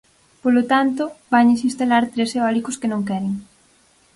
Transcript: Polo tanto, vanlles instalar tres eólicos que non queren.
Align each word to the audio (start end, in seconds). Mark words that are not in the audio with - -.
Polo 0.43 0.63
tanto, 0.71 1.03
vanlles 1.33 1.65
instalar 1.69 2.03
tres 2.13 2.31
eólicos 2.37 2.79
que 2.79 2.91
non 2.91 3.05
queren. 3.09 3.33